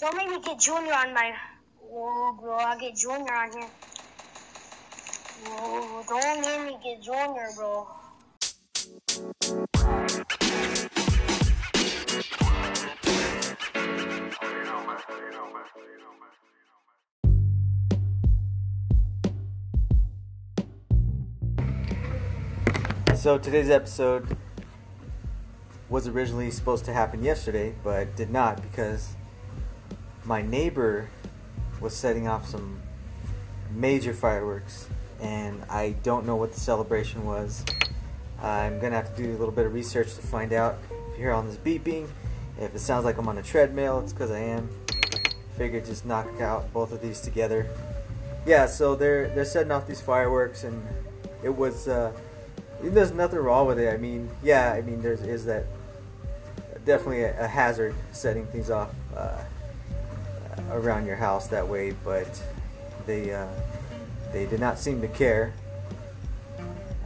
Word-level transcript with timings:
Oh, 0.00 0.10
don't 0.10 0.16
make 0.16 0.28
me 0.28 0.40
get 0.44 0.60
Junior 0.60 0.92
on 0.92 1.14
my. 1.14 1.32
Whoa, 1.80 2.32
bro, 2.40 2.56
I 2.56 2.78
get 2.78 2.96
Junior 2.96 3.32
on 3.32 3.52
here. 3.52 3.68
Whoa, 5.44 6.04
don't 6.08 6.40
make 6.40 6.66
me 6.66 6.78
get 6.82 7.02
Junior, 7.02 7.48
bro. 7.56 7.88
So 23.16 23.36
today's 23.36 23.68
episode 23.68 24.36
was 25.88 26.06
originally 26.06 26.50
supposed 26.50 26.84
to 26.84 26.92
happen 26.92 27.24
yesterday, 27.24 27.74
but 27.82 28.14
did 28.14 28.30
not 28.30 28.62
because 28.62 29.16
my 30.28 30.42
neighbor 30.42 31.08
was 31.80 31.96
setting 31.96 32.28
off 32.28 32.46
some 32.46 32.82
major 33.74 34.12
fireworks, 34.12 34.86
and 35.22 35.62
I 35.70 35.96
don't 36.02 36.26
know 36.26 36.36
what 36.36 36.52
the 36.52 36.60
celebration 36.60 37.24
was. 37.24 37.64
I'm 38.42 38.78
gonna 38.78 38.96
have 38.96 39.16
to 39.16 39.22
do 39.22 39.30
a 39.30 39.38
little 39.38 39.52
bit 39.52 39.64
of 39.64 39.72
research 39.72 40.14
to 40.16 40.20
find 40.20 40.52
out. 40.52 40.76
If 40.90 41.16
you 41.16 41.24
hear 41.24 41.32
all 41.32 41.42
this 41.42 41.56
beeping, 41.56 42.08
if 42.60 42.74
it 42.74 42.78
sounds 42.80 43.06
like 43.06 43.16
I'm 43.16 43.26
on 43.26 43.38
a 43.38 43.42
treadmill, 43.42 44.00
it's 44.00 44.12
because 44.12 44.30
I 44.30 44.40
am. 44.40 44.68
Figured 45.56 45.86
just 45.86 46.04
knock 46.04 46.40
out 46.40 46.72
both 46.74 46.92
of 46.92 47.00
these 47.00 47.20
together. 47.20 47.66
Yeah, 48.46 48.66
so 48.66 48.94
they're 48.94 49.28
they're 49.30 49.46
setting 49.46 49.72
off 49.72 49.86
these 49.86 50.02
fireworks, 50.02 50.62
and 50.62 50.86
it 51.42 51.56
was. 51.56 51.88
Uh, 51.88 52.12
there's 52.82 53.12
nothing 53.12 53.38
wrong 53.38 53.66
with 53.66 53.78
it. 53.78 53.92
I 53.92 53.96
mean, 53.96 54.28
yeah, 54.42 54.72
I 54.72 54.82
mean, 54.82 55.00
there's 55.00 55.22
is 55.22 55.46
that 55.46 55.64
definitely 56.84 57.22
a, 57.22 57.44
a 57.44 57.48
hazard 57.48 57.94
setting 58.12 58.46
things 58.46 58.70
off 58.70 58.90
uh, 59.16 59.38
around 60.70 61.06
your 61.06 61.16
house 61.16 61.48
that 61.48 61.68
way, 61.68 61.92
but 62.04 62.42
they 63.06 63.32
uh, 63.32 63.46
they 64.32 64.46
did 64.46 64.60
not 64.60 64.78
seem 64.78 65.00
to 65.00 65.08
care. 65.08 65.52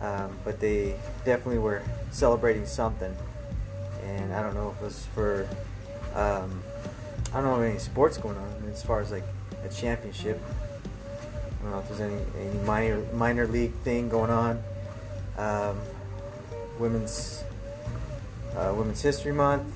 Um, 0.01 0.37
but 0.45 0.59
they 0.59 0.97
definitely 1.25 1.59
were 1.59 1.81
celebrating 2.11 2.67
something, 2.67 3.15
and 4.03 4.35
I 4.35 4.43
don't 4.43 4.55
know 4.55 4.71
if 4.71 4.83
it 4.83 4.85
was 4.85 5.07
for 5.15 5.49
um, 6.15 6.63
I 7.33 7.41
don't 7.41 7.45
know 7.45 7.61
any 7.61 7.79
sports 7.79 8.19
going 8.19 8.37
on 8.37 8.69
as 8.73 8.83
far 8.83 9.01
as 9.01 9.13
like 9.13 9.23
a 9.65 9.69
championship. 9.69 10.41
I 10.43 11.63
don't 11.63 11.71
know 11.71 11.79
if 11.79 11.89
there's 11.89 12.01
any 12.01 12.21
any 12.41 12.59
minor 12.65 13.01
minor 13.13 13.47
league 13.47 13.75
thing 13.85 14.09
going 14.09 14.31
on 14.31 14.63
um, 15.39 15.79
women's 16.79 17.45
uh, 18.57 18.73
Women's 18.77 19.01
History 19.01 19.33
Month. 19.33 19.73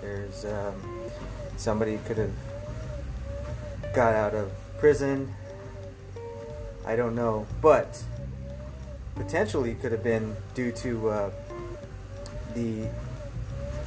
There's 0.00 0.44
um, 0.44 1.10
somebody 1.56 1.98
could 2.06 2.18
have 2.18 2.32
got 3.94 4.14
out 4.14 4.34
of 4.34 4.52
prison. 4.78 5.34
I 6.86 6.96
don't 6.96 7.14
know, 7.14 7.46
but 7.60 8.02
potentially 9.14 9.74
could 9.74 9.92
have 9.92 10.02
been 10.02 10.34
due 10.54 10.72
to 10.72 11.08
uh, 11.10 11.30
the 12.54 12.88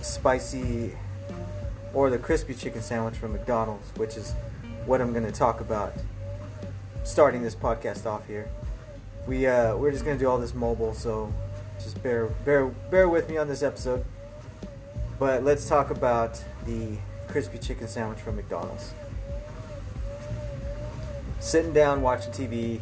spicy 0.01 0.95
or 1.93 2.09
the 2.09 2.17
crispy 2.17 2.53
chicken 2.53 2.81
sandwich 2.81 3.15
from 3.15 3.33
McDonald's, 3.33 3.89
which 3.97 4.15
is 4.15 4.33
what 4.85 5.01
I'm 5.01 5.11
going 5.13 5.25
to 5.25 5.31
talk 5.31 5.61
about 5.61 5.93
starting 7.03 7.43
this 7.43 7.55
podcast 7.55 8.05
off 8.05 8.25
here 8.27 8.49
we 9.27 9.47
uh, 9.47 9.75
we're 9.75 9.91
just 9.91 10.05
gonna 10.05 10.17
do 10.17 10.27
all 10.27 10.37
this 10.37 10.53
mobile, 10.53 10.93
so 10.93 11.31
just 11.81 12.01
bear 12.03 12.27
bear 12.45 12.67
bear 12.67 13.07
with 13.07 13.29
me 13.29 13.37
on 13.37 13.47
this 13.47 13.63
episode. 13.63 14.03
But 15.19 15.43
let's 15.43 15.67
talk 15.67 15.91
about 15.91 16.43
the 16.65 16.97
crispy 17.27 17.57
chicken 17.57 17.87
sandwich 17.87 18.19
from 18.19 18.35
McDonald's. 18.35 18.93
Sitting 21.43 21.73
down 21.73 22.01
watching 22.01 22.31
TV, 22.31 22.79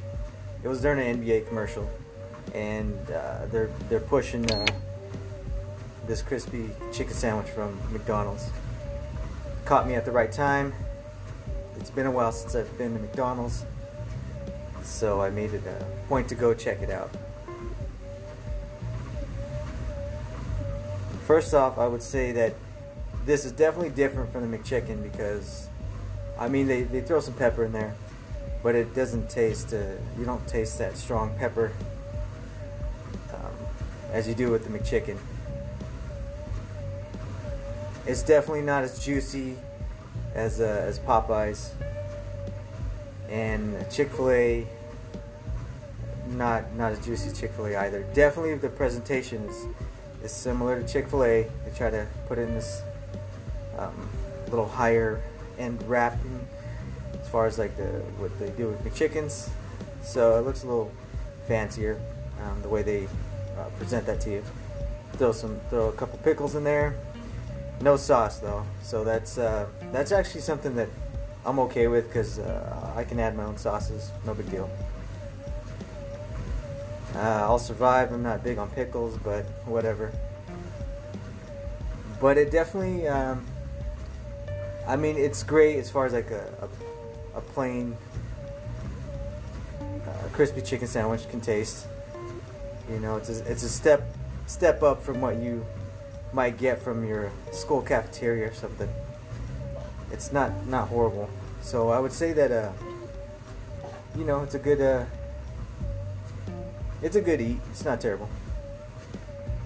it 0.63 0.67
was 0.67 0.81
during 0.81 0.99
an 0.99 1.23
NBA 1.23 1.47
commercial, 1.47 1.89
and 2.53 2.95
uh, 3.09 3.47
they're 3.47 3.71
they're 3.89 3.99
pushing 3.99 4.49
uh, 4.51 4.67
this 6.05 6.21
crispy 6.21 6.69
chicken 6.93 7.13
sandwich 7.13 7.47
from 7.47 7.79
McDonald's. 7.91 8.51
Caught 9.65 9.87
me 9.87 9.95
at 9.95 10.05
the 10.05 10.11
right 10.11 10.31
time. 10.31 10.73
It's 11.77 11.89
been 11.89 12.05
a 12.05 12.11
while 12.11 12.31
since 12.31 12.53
I've 12.53 12.77
been 12.77 12.93
to 12.93 12.99
McDonald's 12.99 13.65
so 14.83 15.21
I 15.21 15.31
made 15.31 15.53
it 15.53 15.63
a 15.65 15.85
point 16.07 16.29
to 16.29 16.35
go 16.35 16.53
check 16.53 16.81
it 16.81 16.89
out. 16.91 17.09
First 21.25 21.53
off, 21.55 21.77
I 21.77 21.87
would 21.87 22.03
say 22.03 22.31
that 22.33 22.55
this 23.25 23.45
is 23.45 23.51
definitely 23.51 23.89
different 23.89 24.31
from 24.31 24.49
the 24.49 24.57
McChicken 24.57 25.01
because, 25.01 25.69
I 26.37 26.49
mean, 26.49 26.67
they, 26.67 26.83
they 26.83 27.01
throw 27.01 27.19
some 27.19 27.33
pepper 27.35 27.63
in 27.63 27.71
there, 27.71 27.95
but 28.63 28.75
it 28.75 28.93
doesn't 28.93 29.29
taste, 29.29 29.73
uh, 29.73 29.95
you 30.17 30.25
don't 30.25 30.45
taste 30.47 30.77
that 30.77 30.97
strong 30.97 31.35
pepper 31.37 31.71
um, 33.33 33.53
as 34.11 34.27
you 34.27 34.35
do 34.35 34.51
with 34.51 34.63
the 34.63 34.77
McChicken. 34.77 35.17
It's 38.05 38.23
definitely 38.23 38.61
not 38.63 38.83
as 38.83 39.03
juicy 39.03 39.57
as, 40.33 40.59
uh, 40.59 40.85
as 40.87 40.99
Popeyes 40.99 41.71
and 43.31 43.89
Chick 43.89 44.11
Fil 44.11 44.29
A. 44.29 44.67
Not 46.27 46.73
not 46.75 46.91
as 46.91 47.03
juicy 47.03 47.29
as 47.29 47.39
Chick 47.39 47.51
Fil 47.53 47.67
A 47.67 47.75
either. 47.77 48.03
Definitely 48.13 48.55
the 48.55 48.69
presentation 48.69 49.43
is 49.43 49.65
is 50.23 50.31
similar 50.31 50.81
to 50.81 50.87
Chick 50.87 51.07
Fil 51.07 51.23
A. 51.23 51.43
They 51.65 51.75
try 51.75 51.89
to 51.89 52.05
put 52.27 52.37
in 52.37 52.53
this 52.53 52.83
um, 53.77 54.09
little 54.49 54.67
higher 54.67 55.21
end 55.57 55.81
wrapping 55.87 56.47
as 57.21 57.29
far 57.29 57.45
as 57.45 57.57
like 57.57 57.75
the 57.77 58.01
what 58.17 58.37
they 58.39 58.49
do 58.51 58.67
with 58.67 58.83
McChickens. 58.83 59.49
So 60.03 60.37
it 60.39 60.45
looks 60.45 60.63
a 60.63 60.67
little 60.67 60.91
fancier 61.47 61.99
um, 62.43 62.61
the 62.61 62.69
way 62.69 62.83
they 62.83 63.07
uh, 63.57 63.69
present 63.77 64.05
that 64.07 64.21
to 64.21 64.31
you. 64.31 64.43
Throw 65.13 65.31
some 65.31 65.59
throw 65.69 65.89
a 65.89 65.93
couple 65.93 66.17
pickles 66.19 66.55
in 66.55 66.63
there. 66.63 66.95
No 67.81 67.97
sauce 67.97 68.39
though, 68.39 68.65
so 68.81 69.03
that's 69.03 69.37
uh, 69.37 69.67
that's 69.91 70.11
actually 70.11 70.41
something 70.41 70.75
that 70.75 70.89
I'm 71.45 71.59
okay 71.59 71.87
with 71.87 72.07
because 72.07 72.39
uh, 72.39 72.93
I 72.95 73.03
can 73.03 73.19
add 73.19 73.35
my 73.35 73.43
own 73.43 73.57
sauces, 73.57 74.11
no 74.25 74.33
big 74.33 74.49
deal. 74.51 74.69
Uh, 77.15 77.19
I'll 77.19 77.59
survive. 77.59 78.11
I'm 78.11 78.23
not 78.23 78.43
big 78.43 78.57
on 78.57 78.69
pickles, 78.69 79.17
but 79.17 79.43
whatever. 79.65 80.13
But 82.21 82.37
it 82.37 82.51
definitely, 82.51 83.07
um, 83.07 83.45
I 84.87 84.95
mean, 84.95 85.17
it's 85.17 85.43
great 85.43 85.77
as 85.77 85.89
far 85.89 86.05
as 86.05 86.13
like 86.13 86.31
a, 86.31 86.53
a, 86.61 86.69
a 87.35 87.41
plain 87.41 87.95
uh, 89.79 90.27
crispy 90.33 90.61
chicken 90.61 90.87
sandwich 90.87 91.29
can 91.29 91.41
taste. 91.41 91.87
You 92.89 92.99
know, 92.99 93.17
it's 93.17 93.29
a, 93.29 93.51
it's 93.51 93.63
a 93.63 93.69
step 93.69 94.03
step 94.47 94.83
up 94.83 95.01
from 95.01 95.21
what 95.21 95.37
you 95.37 95.65
might 96.33 96.57
get 96.57 96.81
from 96.81 97.05
your 97.05 97.31
school 97.51 97.81
cafeteria 97.81 98.49
or 98.49 98.53
something 98.53 98.89
it's 100.11 100.31
not 100.31 100.67
not 100.67 100.87
horrible. 100.89 101.29
So 101.61 101.89
I 101.89 101.99
would 101.99 102.11
say 102.11 102.33
that 102.33 102.51
uh, 102.51 102.71
you 104.17 104.25
know, 104.25 104.41
it's 104.41 104.55
a 104.55 104.59
good 104.59 104.81
uh, 104.81 105.05
it's 107.01 107.15
a 107.15 107.21
good 107.21 107.41
eat. 107.41 107.59
It's 107.71 107.85
not 107.85 108.01
terrible. 108.01 108.29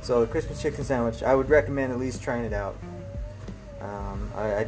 So 0.01 0.21
the 0.21 0.27
crispy 0.27 0.53
chicken 0.53 0.83
sandwich, 0.83 1.23
I 1.23 1.33
would 1.33 1.49
recommend 1.49 1.91
at 1.91 1.99
least 1.99 2.21
trying 2.21 2.45
it 2.45 2.53
out. 2.53 2.75
Um, 3.81 4.31
I, 4.35 4.43
I, 4.43 4.67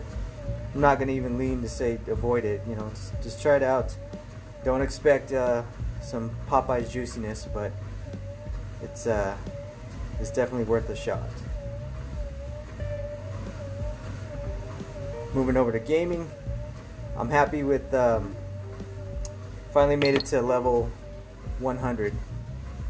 am 0.78 0.82
not 0.82 1.00
gonna 1.00 1.12
even 1.12 1.40
lean 1.40 1.64
to 1.64 1.70
say 1.70 1.98
avoid 2.08 2.46
it. 2.46 2.62
You 2.70 2.76
know, 2.76 2.88
just, 2.92 3.24
just 3.24 3.42
try 3.42 3.56
it 3.56 3.64
out. 3.64 3.96
Don't 4.64 4.82
expect 4.82 5.34
uh, 5.34 5.64
some 6.02 6.30
Popeyes 6.48 6.92
juiciness, 6.92 7.48
but 7.52 7.72
it's 8.84 9.08
uh, 9.08 9.36
it's 10.20 10.30
definitely 10.30 10.66
worth 10.66 10.90
a 10.90 10.96
shot. 10.96 11.30
moving 15.34 15.58
over 15.58 15.72
to 15.72 15.80
gaming. 15.80 16.30
I'm 17.16 17.30
happy 17.30 17.62
with 17.62 17.94
um, 17.94 18.36
finally 19.72 19.96
made 19.96 20.16
it 20.16 20.26
to 20.28 20.42
level 20.42 20.90
100, 21.60 22.14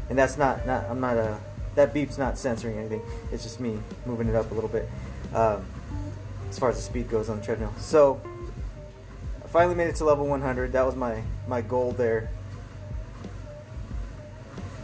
and 0.08 0.18
that's 0.18 0.38
not 0.38 0.66
not 0.66 0.84
I'm 0.90 1.00
not 1.00 1.16
a 1.16 1.38
that 1.74 1.94
beep's 1.94 2.18
not 2.18 2.38
censoring 2.38 2.78
anything. 2.78 3.02
It's 3.32 3.42
just 3.42 3.60
me 3.60 3.78
moving 4.06 4.28
it 4.28 4.34
up 4.34 4.50
a 4.50 4.54
little 4.54 4.70
bit 4.70 4.88
um, 5.34 5.64
as 6.48 6.58
far 6.58 6.70
as 6.70 6.76
the 6.76 6.82
speed 6.82 7.08
goes 7.08 7.28
on 7.28 7.40
the 7.40 7.44
treadmill. 7.44 7.72
So 7.78 8.20
I 9.44 9.48
finally 9.48 9.74
made 9.74 9.88
it 9.88 9.96
to 9.96 10.04
level 10.04 10.26
100. 10.26 10.72
That 10.72 10.86
was 10.86 10.96
my 10.96 11.22
my 11.46 11.60
goal 11.60 11.92
there 11.92 12.30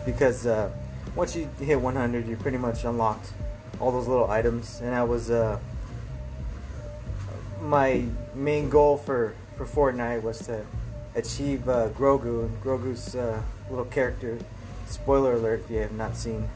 because 0.05 0.47
uh, 0.47 0.71
once 1.15 1.35
you 1.37 1.49
hit 1.61 1.81
100, 1.81 2.27
you 2.27 2.37
pretty 2.37 2.59
much 2.59 2.85
unlocked 2.85 3.33
all 3.81 3.91
those 3.91 4.07
little 4.07 4.31
items, 4.31 4.81
and 4.81 4.95
I 4.95 5.05
was. 5.05 5.31
Uh, 5.31 5.59
my 7.65 8.05
main 8.35 8.69
goal 8.69 8.99
for, 8.99 9.35
for 9.57 9.65
Fortnite 9.65 10.23
was 10.23 10.39
to 10.47 10.65
achieve 11.15 11.69
uh, 11.69 11.89
Grogu 11.91 12.45
and 12.45 12.63
Grogu's 12.63 13.15
uh, 13.17 13.41
little 13.71 13.87
character. 13.87 14.39
Spoiler 14.87 15.35
alert 15.35 15.63
if 15.65 15.71
you 15.71 15.79
have 15.79 15.93
not 15.93 16.17
seen 16.17 16.49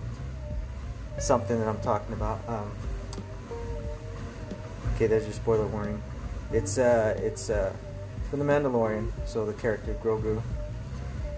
something 1.18 1.58
that 1.58 1.66
I'm 1.66 1.80
talking 1.80 2.12
about. 2.12 2.40
Um, 2.46 2.72
okay, 4.98 5.06
there's 5.06 5.22
your 5.22 5.32
spoiler 5.32 5.66
warning. 5.66 6.02
It's 6.50 6.76
uh, 6.76 7.16
it's 7.22 7.50
uh, 7.50 7.72
from 8.30 8.40
the 8.40 8.44
Mandalorian. 8.44 9.12
So 9.26 9.46
the 9.46 9.52
character 9.52 9.96
Grogu, 10.02 10.42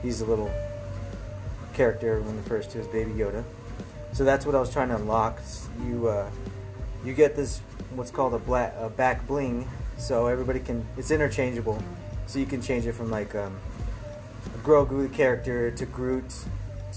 he's 0.01 0.23
a 0.23 0.25
little 0.25 0.51
character 1.75 2.11
everyone 2.11 2.39
refers 2.39 2.67
to 2.69 2.79
as 2.79 2.87
Baby 2.87 3.11
Yoda. 3.13 3.45
So 4.15 4.25
that's 4.25 4.47
what 4.47 4.55
I 4.55 4.61
was 4.61 4.73
trying 4.73 4.89
to 4.89 4.97
unlock. 4.97 5.43
You 5.85 6.09
uh, 6.09 6.31
you 7.05 7.13
get 7.13 7.37
this 7.37 7.59
what's 7.95 8.11
called 8.11 8.33
a 8.33 8.39
black 8.39 8.75
a 8.79 8.89
back 8.89 9.27
bling. 9.27 9.69
So 9.99 10.27
everybody 10.27 10.61
can 10.61 10.87
it's 10.97 11.11
interchangeable. 11.11 11.83
So 12.29 12.39
you 12.39 12.47
can 12.47 12.63
change 12.63 12.87
it 12.87 12.93
from 12.93 13.11
like 13.11 13.35
um, 13.35 13.59
Grogu 14.63 15.13
character 15.13 15.71
to 15.71 15.85
Groot 15.85 16.35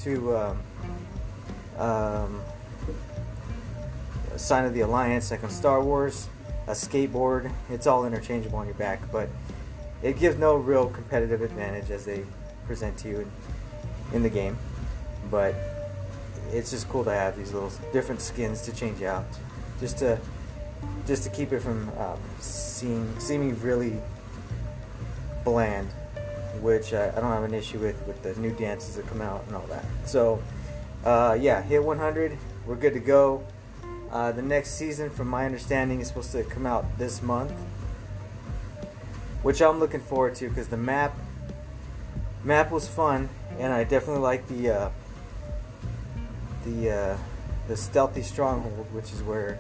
to 0.04 0.38
um, 0.38 0.60
um, 1.78 2.42
Sign 4.38 4.64
of 4.64 4.74
the 4.74 4.80
Alliance, 4.82 5.30
like 5.30 5.44
on 5.44 5.50
Star 5.50 5.84
Wars, 5.84 6.30
a 6.68 6.72
skateboard. 6.72 7.52
It's 7.70 7.88
all 7.88 8.06
interchangeable 8.06 8.60
on 8.60 8.66
your 8.66 8.76
back, 8.76 9.00
but 9.12 9.30
it 10.02 10.20
gives 10.20 10.38
no 10.38 10.56
real 10.56 10.88
competitive 10.90 11.42
advantage 11.42 11.90
as 11.92 12.06
they 12.06 12.26
present 12.66 12.98
to 13.00 13.10
you 13.10 13.20
in, 13.20 13.32
in 14.14 14.24
the 14.24 14.30
game. 14.30 14.58
But 15.30 15.56
it's 16.52 16.72
just 16.72 16.90
cool 16.90 17.04
to 17.06 17.12
have 17.12 17.38
these 17.38 17.54
little 17.54 17.72
different 17.92 18.22
skins 18.22 18.62
to 18.64 18.76
change 18.76 19.02
out, 19.02 19.26
just 19.80 19.98
to 20.00 20.20
just 21.08 21.24
to 21.24 21.30
keep 21.30 21.52
it 21.52 21.60
from 21.60 21.90
um, 21.98 22.20
seem, 22.40 23.20
seeming 23.20 23.60
really 23.62 24.02
bland, 25.44 25.90
which 26.62 26.94
I, 26.94 27.10
I 27.10 27.16
don't 27.16 27.32
have 27.32 27.44
an 27.44 27.54
issue 27.54 27.80
with 27.80 28.02
with 28.08 28.22
the 28.24 28.40
new 28.40 28.52
dances 28.52 28.96
that 28.96 29.08
come 29.08 29.22
out 29.22 29.44
and 29.48 29.56
all 29.56 29.66
that. 29.68 29.86
So 30.06 30.42
uh, 31.06 31.38
yeah, 31.40 31.62
hit 31.62 31.84
100. 31.84 32.38
We're 32.66 32.76
good 32.76 32.94
to 32.94 33.00
go. 33.00 33.44
Uh, 34.14 34.32
the 34.32 34.44
next 34.44 34.76
season, 34.76 35.10
from 35.10 35.28
my 35.28 35.44
understanding, 35.44 36.00
is 36.00 36.08
supposed 36.08 36.32
to 36.32 36.44
come 36.44 36.68
out 36.68 37.00
this 37.00 37.24
month, 37.24 37.52
which 39.42 39.60
I'm 39.60 39.80
looking 39.80 40.02
forward 40.02 40.36
to 40.36 40.50
because 40.50 40.68
the 40.68 40.78
map 40.78 41.18
map 42.44 42.70
was 42.70 42.88
fun, 42.88 43.28
and 43.58 43.74
I 43.74 43.84
definitely 43.84 44.22
like 44.22 44.48
the 44.48 44.70
uh, 44.70 44.90
the 46.64 46.92
uh, 46.92 47.18
the 47.68 47.76
stealthy 47.76 48.22
stronghold, 48.22 48.86
which 48.94 49.12
is 49.14 49.24
where 49.24 49.58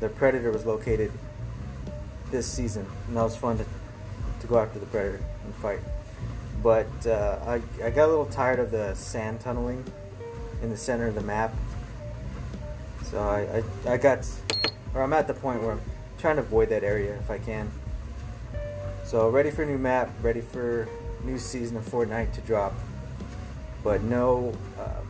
the 0.00 0.08
predator 0.08 0.50
was 0.50 0.64
located 0.64 1.12
this 2.30 2.46
season, 2.46 2.86
and 3.06 3.18
that 3.18 3.22
was 3.22 3.36
fun 3.36 3.58
to 3.58 3.66
to 4.40 4.46
go 4.46 4.58
after 4.58 4.78
the 4.78 4.86
predator 4.86 5.20
and 5.44 5.54
fight. 5.56 5.80
But 6.62 7.06
uh, 7.06 7.38
I 7.46 7.60
I 7.84 7.90
got 7.90 8.06
a 8.06 8.08
little 8.08 8.24
tired 8.24 8.60
of 8.60 8.70
the 8.70 8.94
sand 8.94 9.40
tunneling 9.40 9.84
in 10.62 10.70
the 10.70 10.76
center 10.78 11.06
of 11.06 11.14
the 11.14 11.20
map. 11.20 11.52
So 13.04 13.20
I, 13.20 13.62
I, 13.88 13.94
I 13.94 13.96
got, 13.96 14.26
or 14.94 15.02
I'm 15.02 15.12
at 15.12 15.26
the 15.26 15.34
point 15.34 15.62
where 15.62 15.72
I'm 15.72 15.80
trying 16.18 16.36
to 16.36 16.42
avoid 16.42 16.70
that 16.70 16.82
area 16.82 17.14
if 17.16 17.30
I 17.30 17.38
can. 17.38 17.70
So 19.04 19.28
ready 19.28 19.50
for 19.50 19.62
a 19.62 19.66
new 19.66 19.78
map, 19.78 20.10
ready 20.22 20.40
for 20.40 20.88
new 21.22 21.38
season 21.38 21.76
of 21.76 21.84
Fortnite 21.84 22.32
to 22.34 22.40
drop, 22.40 22.74
but 23.82 24.02
no 24.02 24.54
uh, 24.78 25.02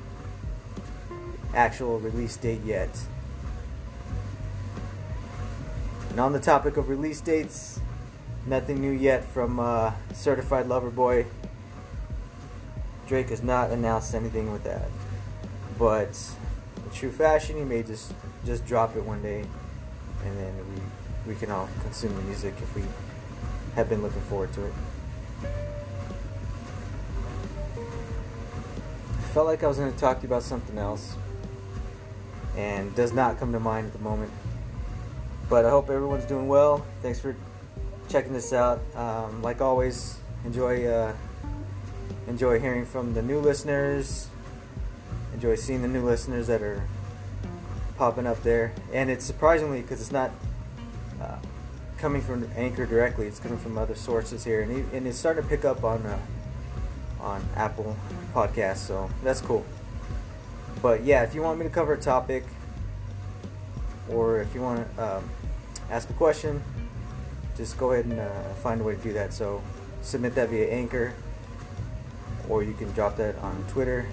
actual 1.54 2.00
release 2.00 2.36
date 2.36 2.60
yet. 2.64 2.90
And 6.10 6.20
on 6.20 6.32
the 6.32 6.40
topic 6.40 6.76
of 6.76 6.88
release 6.88 7.20
dates, 7.20 7.80
nothing 8.46 8.80
new 8.80 8.92
yet 8.92 9.24
from 9.24 9.58
uh, 9.58 9.92
Certified 10.12 10.66
Lover 10.66 10.90
Boy. 10.90 11.26
Drake 13.06 13.30
has 13.30 13.42
not 13.42 13.70
announced 13.70 14.14
anything 14.14 14.52
with 14.52 14.64
that. 14.64 14.88
But 15.78 16.16
true 16.92 17.10
fashion, 17.10 17.56
he 17.56 17.64
may 17.64 17.82
just 17.82 18.12
just 18.44 18.66
drop 18.66 18.96
it 18.96 19.02
one 19.02 19.22
day, 19.22 19.44
and 20.24 20.38
then 20.38 20.54
we 21.26 21.32
we 21.32 21.38
can 21.38 21.50
all 21.50 21.68
consume 21.82 22.14
the 22.16 22.22
music 22.22 22.54
if 22.62 22.74
we 22.76 22.82
have 23.74 23.88
been 23.88 24.02
looking 24.02 24.20
forward 24.22 24.52
to 24.52 24.64
it. 24.66 24.72
I 29.12 29.22
felt 29.34 29.46
like 29.46 29.64
I 29.64 29.66
was 29.66 29.78
going 29.78 29.92
to 29.92 29.98
talk 29.98 30.18
to 30.18 30.22
you 30.22 30.28
about 30.28 30.42
something 30.42 30.78
else, 30.78 31.16
and 32.56 32.94
does 32.94 33.12
not 33.12 33.38
come 33.38 33.52
to 33.52 33.60
mind 33.60 33.86
at 33.86 33.92
the 33.92 33.98
moment. 33.98 34.30
But 35.48 35.64
I 35.64 35.70
hope 35.70 35.90
everyone's 35.90 36.24
doing 36.24 36.48
well. 36.48 36.84
Thanks 37.02 37.20
for 37.20 37.36
checking 38.08 38.32
this 38.32 38.52
out. 38.52 38.80
Um, 38.94 39.42
like 39.42 39.60
always, 39.60 40.18
enjoy 40.44 40.86
uh, 40.86 41.14
enjoy 42.26 42.60
hearing 42.60 42.86
from 42.86 43.14
the 43.14 43.22
new 43.22 43.40
listeners 43.40 44.28
enjoy 45.34 45.56
seeing 45.56 45.82
the 45.82 45.88
new 45.88 46.02
listeners 46.02 46.46
that 46.46 46.62
are 46.62 46.82
popping 47.98 48.26
up 48.26 48.42
there. 48.42 48.72
And 48.92 49.10
it's 49.10 49.24
surprisingly 49.24 49.82
because 49.82 50.00
it's 50.00 50.12
not 50.12 50.30
uh, 51.20 51.36
coming 51.98 52.22
from 52.22 52.48
Anchor 52.56 52.86
directly; 52.86 53.26
it's 53.26 53.40
coming 53.40 53.58
from 53.58 53.76
other 53.76 53.94
sources 53.94 54.44
here, 54.44 54.62
and, 54.62 54.92
and 54.92 55.06
it's 55.06 55.18
starting 55.18 55.42
to 55.42 55.48
pick 55.48 55.64
up 55.64 55.84
on 55.84 56.06
uh, 56.06 56.18
on 57.20 57.44
Apple 57.56 57.96
Podcasts. 58.32 58.78
So 58.78 59.10
that's 59.22 59.40
cool. 59.40 59.66
But 60.80 61.02
yeah, 61.02 61.22
if 61.22 61.34
you 61.34 61.42
want 61.42 61.58
me 61.58 61.64
to 61.64 61.70
cover 61.70 61.94
a 61.94 62.00
topic, 62.00 62.44
or 64.08 64.40
if 64.40 64.54
you 64.54 64.62
want 64.62 64.96
to 64.96 65.16
um, 65.16 65.30
ask 65.90 66.08
a 66.10 66.14
question, 66.14 66.62
just 67.56 67.78
go 67.78 67.92
ahead 67.92 68.04
and 68.04 68.20
uh, 68.20 68.30
find 68.62 68.80
a 68.80 68.84
way 68.84 68.94
to 68.94 69.02
do 69.02 69.12
that. 69.14 69.32
So 69.32 69.62
submit 70.02 70.34
that 70.34 70.50
via 70.50 70.68
Anchor, 70.68 71.14
or 72.48 72.62
you 72.62 72.74
can 72.74 72.92
drop 72.92 73.16
that 73.16 73.36
on 73.38 73.64
Twitter 73.68 74.06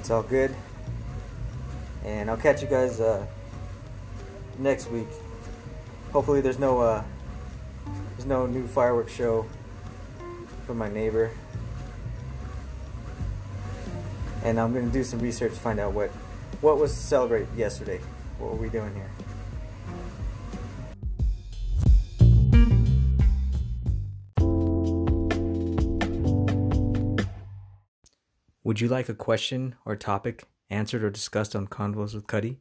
it's 0.00 0.10
all 0.10 0.22
good. 0.22 0.54
And 2.06 2.30
I'll 2.30 2.38
catch 2.38 2.62
you 2.62 2.68
guys 2.68 3.00
uh, 3.00 3.26
next 4.58 4.90
week. 4.90 5.08
Hopefully, 6.12 6.40
there's 6.40 6.58
no 6.58 6.80
uh, 6.80 7.04
there's 8.16 8.26
no 8.26 8.46
new 8.46 8.66
fireworks 8.66 9.12
show 9.12 9.46
from 10.66 10.78
my 10.78 10.88
neighbor. 10.88 11.30
And 14.42 14.58
I'm 14.58 14.72
gonna 14.72 14.86
do 14.86 15.04
some 15.04 15.20
research 15.20 15.52
to 15.52 15.60
find 15.60 15.78
out 15.78 15.92
what 15.92 16.08
what 16.62 16.78
was 16.78 16.94
celebrated 16.94 17.48
yesterday. 17.54 18.00
What 18.38 18.52
were 18.52 18.56
we 18.56 18.70
doing 18.70 18.94
here? 18.94 19.10
Would 28.62 28.80
you 28.80 28.88
like 28.88 29.08
a 29.08 29.14
question 29.14 29.76
or 29.86 29.96
topic 29.96 30.44
answered 30.68 31.02
or 31.02 31.10
discussed 31.10 31.56
on 31.56 31.66
Convos 31.66 32.14
with 32.14 32.26
Cuddy? 32.26 32.58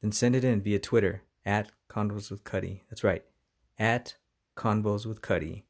Then 0.00 0.10
send 0.10 0.34
it 0.34 0.42
in 0.42 0.62
via 0.62 0.80
Twitter 0.80 1.22
at 1.44 1.70
Convos 1.88 2.30
with 2.30 2.42
Cuddy. 2.42 2.82
That's 2.90 3.04
right, 3.04 3.24
at 3.78 4.16
Convos 4.56 5.06
with 5.06 5.22
Cuddy. 5.22 5.65